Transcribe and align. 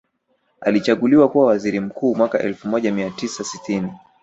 Alichaguliwa 0.61 1.29
kuwa 1.29 1.45
waziri 1.45 1.79
mkuu 1.79 2.15
mwaka 2.15 2.39
elfu 2.39 2.67
moja 2.67 2.91
mia 2.93 3.09
tisa 3.09 3.43
sitini 3.43 3.91